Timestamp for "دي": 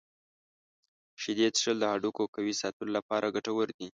3.77-3.87